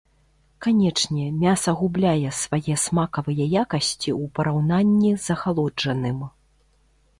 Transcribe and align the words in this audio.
Канечне, 0.65 1.25
мяса 1.43 1.73
губляе 1.81 2.31
свае 2.39 2.75
смакавыя 2.85 3.45
якасці 3.63 4.17
у 4.23 4.25
параўнанні 4.39 5.15
з 5.27 5.37
ахалоджаным. 5.37 6.19